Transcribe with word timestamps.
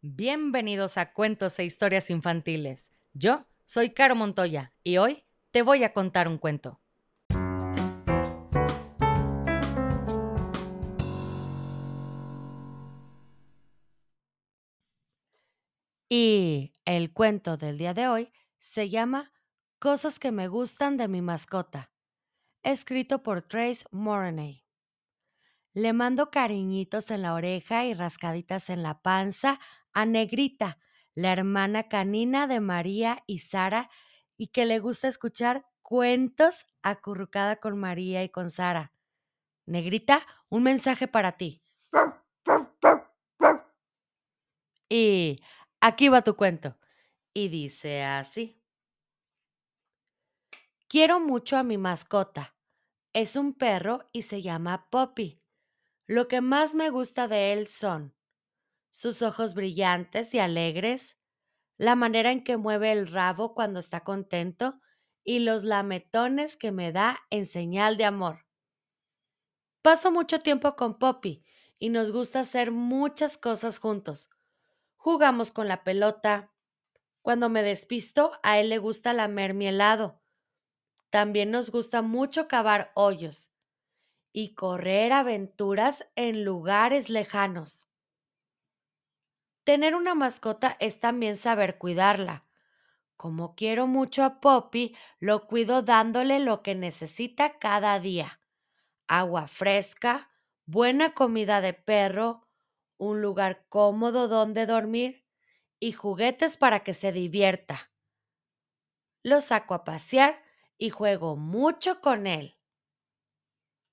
Bienvenidos 0.00 0.96
a 0.96 1.12
Cuentos 1.12 1.58
e 1.58 1.64
Historias 1.64 2.08
Infantiles. 2.08 2.92
Yo 3.14 3.48
soy 3.64 3.90
Caro 3.90 4.14
Montoya 4.14 4.72
y 4.84 4.98
hoy 4.98 5.24
te 5.50 5.62
voy 5.62 5.82
a 5.82 5.92
contar 5.92 6.28
un 6.28 6.38
cuento. 6.38 6.80
Y 16.08 16.76
el 16.84 17.12
cuento 17.12 17.56
del 17.56 17.76
día 17.76 17.92
de 17.92 18.06
hoy 18.06 18.32
se 18.56 18.90
llama 18.90 19.32
Cosas 19.80 20.20
que 20.20 20.30
me 20.30 20.46
gustan 20.46 20.96
de 20.96 21.08
mi 21.08 21.22
mascota, 21.22 21.90
escrito 22.62 23.24
por 23.24 23.42
Trace 23.42 23.84
Moroney. 23.90 24.62
Le 25.72 25.92
mando 25.92 26.30
cariñitos 26.30 27.10
en 27.10 27.22
la 27.22 27.34
oreja 27.34 27.84
y 27.84 27.94
rascaditas 27.94 28.70
en 28.70 28.82
la 28.82 29.02
panza 29.02 29.60
a 29.98 30.06
Negrita, 30.06 30.78
la 31.12 31.32
hermana 31.32 31.88
canina 31.88 32.46
de 32.46 32.60
María 32.60 33.24
y 33.26 33.40
Sara, 33.40 33.90
y 34.36 34.46
que 34.46 34.64
le 34.64 34.78
gusta 34.78 35.08
escuchar 35.08 35.66
cuentos 35.82 36.66
acurrucada 36.82 37.56
con 37.56 37.76
María 37.76 38.22
y 38.22 38.28
con 38.28 38.48
Sara. 38.48 38.92
Negrita, 39.66 40.24
un 40.50 40.62
mensaje 40.62 41.08
para 41.08 41.32
ti. 41.32 41.64
Y 44.88 45.42
aquí 45.80 46.08
va 46.08 46.22
tu 46.22 46.36
cuento. 46.36 46.78
Y 47.34 47.48
dice 47.48 48.04
así. 48.04 48.62
Quiero 50.86 51.18
mucho 51.18 51.56
a 51.56 51.64
mi 51.64 51.76
mascota. 51.76 52.54
Es 53.12 53.34
un 53.34 53.52
perro 53.52 54.08
y 54.12 54.22
se 54.22 54.42
llama 54.42 54.88
Poppy. 54.90 55.42
Lo 56.06 56.28
que 56.28 56.40
más 56.40 56.76
me 56.76 56.88
gusta 56.88 57.26
de 57.26 57.52
él 57.52 57.66
son 57.66 58.14
sus 58.90 59.22
ojos 59.22 59.54
brillantes 59.54 60.34
y 60.34 60.38
alegres, 60.38 61.18
la 61.76 61.94
manera 61.94 62.32
en 62.32 62.42
que 62.42 62.56
mueve 62.56 62.92
el 62.92 63.06
rabo 63.06 63.54
cuando 63.54 63.80
está 63.80 64.00
contento 64.04 64.80
y 65.24 65.40
los 65.40 65.64
lametones 65.64 66.56
que 66.56 66.72
me 66.72 66.92
da 66.92 67.20
en 67.30 67.46
señal 67.46 67.96
de 67.96 68.04
amor. 68.04 68.46
Paso 69.82 70.10
mucho 70.10 70.40
tiempo 70.40 70.74
con 70.74 70.98
Poppy 70.98 71.44
y 71.78 71.90
nos 71.90 72.10
gusta 72.10 72.40
hacer 72.40 72.72
muchas 72.72 73.38
cosas 73.38 73.78
juntos. 73.78 74.30
Jugamos 74.96 75.52
con 75.52 75.68
la 75.68 75.84
pelota. 75.84 76.52
Cuando 77.22 77.48
me 77.48 77.62
despisto, 77.62 78.32
a 78.42 78.58
él 78.58 78.68
le 78.70 78.78
gusta 78.78 79.12
lamer 79.12 79.54
mi 79.54 79.68
helado. 79.68 80.20
También 81.10 81.50
nos 81.50 81.70
gusta 81.70 82.02
mucho 82.02 82.48
cavar 82.48 82.92
hoyos 82.94 83.52
y 84.32 84.54
correr 84.54 85.12
aventuras 85.12 86.10
en 86.16 86.44
lugares 86.44 87.08
lejanos. 87.08 87.88
Tener 89.68 89.94
una 89.94 90.14
mascota 90.14 90.78
es 90.80 90.98
también 90.98 91.36
saber 91.36 91.76
cuidarla. 91.76 92.46
Como 93.18 93.54
quiero 93.54 93.86
mucho 93.86 94.24
a 94.24 94.40
Poppy, 94.40 94.96
lo 95.18 95.46
cuido 95.46 95.82
dándole 95.82 96.38
lo 96.38 96.62
que 96.62 96.74
necesita 96.74 97.58
cada 97.58 98.00
día. 98.00 98.40
Agua 99.08 99.46
fresca, 99.46 100.30
buena 100.64 101.12
comida 101.12 101.60
de 101.60 101.74
perro, 101.74 102.48
un 102.96 103.20
lugar 103.20 103.66
cómodo 103.68 104.26
donde 104.26 104.64
dormir 104.64 105.26
y 105.78 105.92
juguetes 105.92 106.56
para 106.56 106.82
que 106.82 106.94
se 106.94 107.12
divierta. 107.12 107.92
Lo 109.22 109.42
saco 109.42 109.74
a 109.74 109.84
pasear 109.84 110.42
y 110.78 110.88
juego 110.88 111.36
mucho 111.36 112.00
con 112.00 112.26
él. 112.26 112.56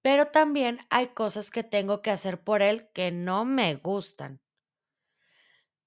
Pero 0.00 0.28
también 0.28 0.78
hay 0.90 1.08
cosas 1.08 1.50
que 1.50 1.64
tengo 1.64 2.02
que 2.02 2.12
hacer 2.12 2.40
por 2.44 2.62
él 2.62 2.88
que 2.92 3.10
no 3.10 3.44
me 3.44 3.74
gustan 3.74 4.45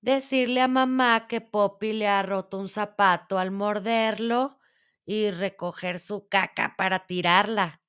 decirle 0.02 0.62
a 0.62 0.68
mamá 0.68 1.28
que 1.28 1.42
Poppy 1.42 1.94
le 1.94 2.08
ha 2.08 2.22
roto 2.24 2.58
un 2.58 2.70
zapato 2.70 3.38
al 3.38 3.52
morderlo 3.52 4.60
y 5.06 5.32
recoger 5.32 6.00
su 6.00 6.28
caca 6.28 6.76
para 6.78 7.06
tirarla. 7.06 7.82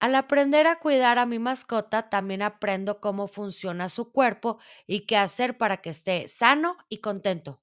Al 0.00 0.16
aprender 0.16 0.66
a 0.66 0.80
cuidar 0.80 1.18
a 1.18 1.26
mi 1.26 1.38
mascota, 1.38 2.10
también 2.10 2.42
aprendo 2.42 3.00
cómo 3.00 3.26
funciona 3.28 3.88
su 3.88 4.12
cuerpo 4.12 4.58
y 4.86 5.06
qué 5.06 5.16
hacer 5.16 5.56
para 5.56 5.78
que 5.78 5.90
esté 5.90 6.28
sano 6.28 6.76
y 6.88 6.98
contento. 6.98 7.62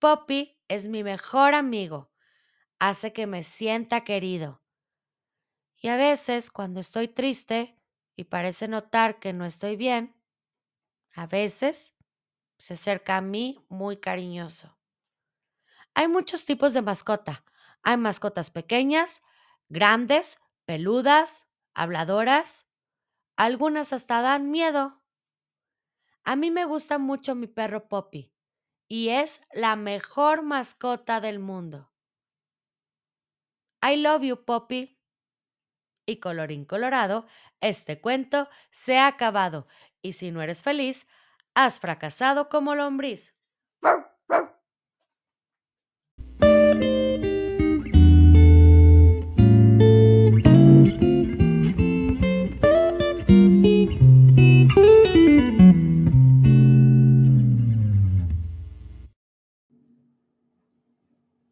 Poppy 0.00 0.58
es 0.68 0.88
mi 0.88 1.02
mejor 1.04 1.54
amigo. 1.54 2.10
Hace 2.78 3.12
que 3.12 3.26
me 3.26 3.42
sienta 3.42 4.02
querido. 4.02 4.62
Y 5.80 5.88
a 5.88 5.96
veces, 5.96 6.50
cuando 6.50 6.80
estoy 6.80 7.08
triste 7.08 7.76
y 8.16 8.24
parece 8.24 8.68
notar 8.68 9.18
que 9.20 9.32
no 9.32 9.44
estoy 9.44 9.76
bien, 9.76 10.16
a 11.12 11.26
veces 11.26 11.97
se 12.58 12.74
acerca 12.74 13.16
a 13.16 13.20
mí 13.20 13.64
muy 13.68 13.98
cariñoso. 13.98 14.76
Hay 15.94 16.08
muchos 16.08 16.44
tipos 16.44 16.72
de 16.74 16.82
mascota. 16.82 17.44
Hay 17.82 17.96
mascotas 17.96 18.50
pequeñas, 18.50 19.22
grandes, 19.68 20.40
peludas, 20.64 21.48
habladoras. 21.74 22.68
Algunas 23.36 23.92
hasta 23.92 24.20
dan 24.20 24.50
miedo. 24.50 25.02
A 26.24 26.36
mí 26.36 26.50
me 26.50 26.64
gusta 26.64 26.98
mucho 26.98 27.34
mi 27.34 27.46
perro 27.46 27.88
Poppy 27.88 28.32
y 28.88 29.10
es 29.10 29.42
la 29.52 29.76
mejor 29.76 30.42
mascota 30.42 31.20
del 31.20 31.38
mundo. 31.38 31.92
I 33.82 33.96
love 33.96 34.22
you, 34.22 34.44
Poppy. 34.44 34.98
Y 36.06 36.16
colorín 36.16 36.64
colorado, 36.64 37.26
este 37.60 38.00
cuento 38.00 38.48
se 38.70 38.98
ha 38.98 39.06
acabado 39.06 39.68
y 40.02 40.14
si 40.14 40.30
no 40.30 40.42
eres 40.42 40.62
feliz, 40.62 41.06
Has 41.60 41.80
fracasado 41.80 42.48
como 42.48 42.76
lombriz. 42.76 43.34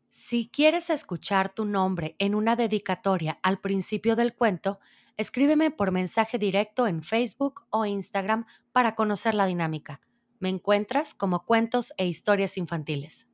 Si 0.07 0.49
quieres 0.53 0.89
escuchar 0.91 1.53
tu 1.53 1.65
nombre 1.65 2.15
en 2.21 2.37
una 2.37 2.55
dedicatoria 2.55 3.41
al 3.43 3.59
principio 3.59 4.15
del 4.15 4.37
cuento, 4.37 4.79
escríbeme 5.17 5.71
por 5.71 5.93
mensaje 5.93 6.39
directo 6.39 6.87
en 6.87 7.03
Facebook 7.03 7.63
o 7.71 7.87
Instagram 7.87 8.47
para 8.73 8.95
conocer 8.95 9.35
la 9.35 9.47
dinámica. 9.47 10.01
Me 10.39 10.49
encuentras 10.49 11.15
como 11.15 11.45
cuentos 11.45 11.93
e 11.97 12.07
historias 12.07 12.59
infantiles. 12.59 13.31